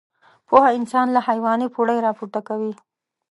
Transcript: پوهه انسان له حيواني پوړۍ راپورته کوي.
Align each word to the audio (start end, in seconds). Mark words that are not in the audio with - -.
پوهه 0.47 0.69
انسان 0.79 1.07
له 1.15 1.19
حيواني 1.27 1.67
پوړۍ 1.73 1.97
راپورته 2.05 2.39
کوي. 2.47 2.73